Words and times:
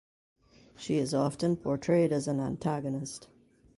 She 0.77 0.97
is 0.97 1.13
often 1.13 1.55
portrayed 1.57 2.11
as 2.11 2.27
an 2.27 2.39
antagonist. 2.39 3.27